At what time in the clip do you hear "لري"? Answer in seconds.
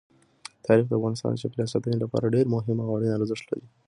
3.51-3.67